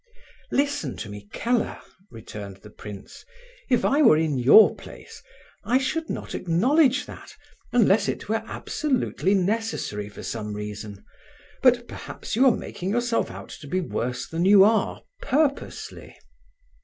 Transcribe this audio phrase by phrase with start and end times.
[0.51, 1.77] "Listen to me, Keller,"
[2.09, 3.23] returned the prince.
[3.69, 5.21] "If I were in your place,
[5.63, 7.35] I should not acknowledge that
[7.71, 11.05] unless it were absolutely necessary for some reason.
[11.61, 16.15] But perhaps you are making yourself out to be worse than you are, purposely?"